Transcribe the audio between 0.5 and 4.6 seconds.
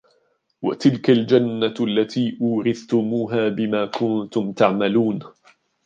وتلك الجنة التي أورثتموها بما كنتم